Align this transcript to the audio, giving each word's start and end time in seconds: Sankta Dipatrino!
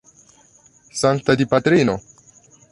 Sankta 1.01 1.37
Dipatrino! 1.43 1.97